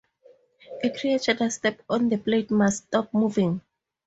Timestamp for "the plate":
2.09-2.49